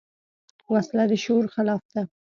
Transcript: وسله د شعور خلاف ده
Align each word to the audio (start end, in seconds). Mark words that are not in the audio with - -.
وسله 0.73 1.03
د 1.11 1.13
شعور 1.23 1.45
خلاف 1.55 1.81
ده 1.93 2.01